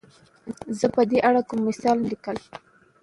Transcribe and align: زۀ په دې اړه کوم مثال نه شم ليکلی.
زۀ 0.77 0.87
په 0.95 1.01
دې 1.09 1.19
اړه 1.27 1.41
کوم 1.47 1.59
مثال 1.67 1.97
نه 1.97 1.99
شم 2.05 2.09
ليکلی. 2.11 2.45